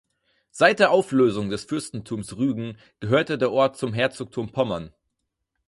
[0.49, 4.91] Seit der Auflösung des Fürstentums Rügen gehörte der Ort zum Herzogtum Pommern.